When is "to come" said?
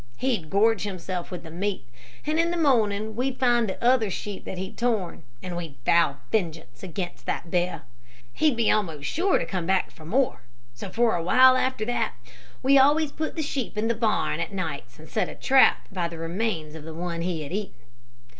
9.37-9.67